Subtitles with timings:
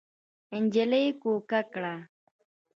[0.61, 1.95] نجلۍ کوکه کړه.